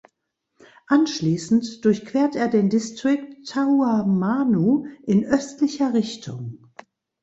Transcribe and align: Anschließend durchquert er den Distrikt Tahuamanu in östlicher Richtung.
Anschließend 0.87 1.85
durchquert 1.85 2.35
er 2.35 2.47
den 2.47 2.71
Distrikt 2.71 3.47
Tahuamanu 3.49 4.87
in 5.03 5.23
östlicher 5.23 5.93
Richtung. 5.93 6.65